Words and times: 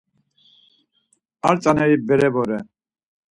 Ar 1.49 1.55
tzaneri 1.59 2.01
bere 2.07 2.31
vore. 2.39 2.59